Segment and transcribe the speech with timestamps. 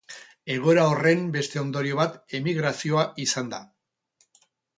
[0.53, 3.61] Egoera horren beste ondorio bat emigrazioa izan da.